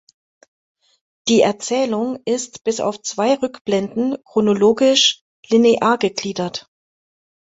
Die 1.27 1.41
Erzählung 1.41 2.23
ist 2.25 2.63
bis 2.63 2.79
auf 2.79 3.03
zwei 3.03 3.35
Rückblenden 3.39 4.17
chronologisch 4.23 5.21
linear 5.47 5.99
gegliedert. 5.99 6.67